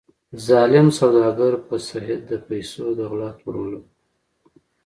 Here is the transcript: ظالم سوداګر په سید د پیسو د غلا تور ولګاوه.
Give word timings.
ظالم 0.47 0.87
سوداګر 0.99 1.53
په 1.67 1.75
سید 1.87 2.21
د 2.31 2.33
پیسو 2.47 2.85
د 2.97 2.99
غلا 3.09 3.29
تور 3.39 3.55
ولګاوه. 3.59 3.89